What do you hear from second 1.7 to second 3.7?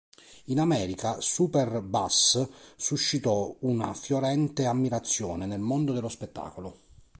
Bass" suscitò